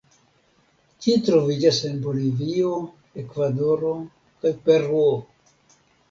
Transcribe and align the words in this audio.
Ĝi 1.05 1.11
troviĝas 1.25 1.81
en 1.89 1.99
Bolivio, 2.05 2.71
Ekvadoro 3.23 3.91
kaj 4.47 4.53
Peruo. 4.65 5.13